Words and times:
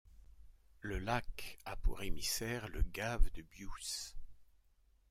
Le 0.79 0.97
lac 0.97 1.59
a 1.65 1.75
pour 1.75 2.01
émissaire 2.01 2.67
le 2.69 2.81
gave 2.81 3.29
de 3.33 3.43
Bious. 3.43 4.15